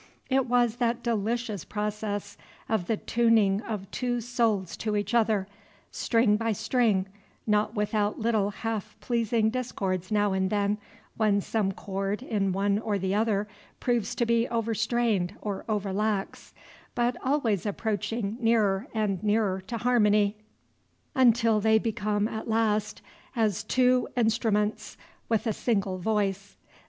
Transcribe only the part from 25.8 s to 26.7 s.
voice.